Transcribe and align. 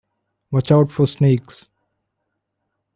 Watch 0.49 0.71
Out 0.71 0.91
for 0.91 1.05
Snakes! 1.05 1.69